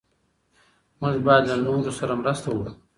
موږ 1.01 1.15
باید 1.25 1.43
له 1.49 1.55
نورو 1.65 1.91
سره 1.99 2.13
مرسته 2.21 2.47
وکړو. 2.51 2.73